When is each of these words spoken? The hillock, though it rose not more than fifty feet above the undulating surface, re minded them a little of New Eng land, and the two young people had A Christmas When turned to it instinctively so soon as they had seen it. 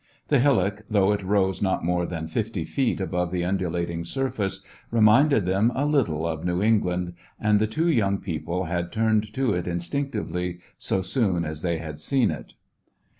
The 0.29 0.39
hillock, 0.39 0.81
though 0.89 1.11
it 1.11 1.21
rose 1.21 1.61
not 1.61 1.85
more 1.85 2.07
than 2.07 2.25
fifty 2.27 2.65
feet 2.65 2.99
above 2.99 3.29
the 3.31 3.45
undulating 3.45 4.03
surface, 4.03 4.61
re 4.89 4.99
minded 4.99 5.45
them 5.45 5.71
a 5.75 5.85
little 5.85 6.25
of 6.25 6.43
New 6.43 6.59
Eng 6.59 6.81
land, 6.81 7.13
and 7.39 7.59
the 7.59 7.67
two 7.67 7.87
young 7.87 8.17
people 8.17 8.63
had 8.63 8.85
A 8.85 8.87
Christmas 8.87 8.95
When 8.95 9.05
turned 9.21 9.33
to 9.35 9.53
it 9.53 9.67
instinctively 9.67 10.57
so 10.79 11.03
soon 11.03 11.45
as 11.45 11.61
they 11.61 11.77
had 11.77 11.99
seen 11.99 12.31
it. 12.31 12.55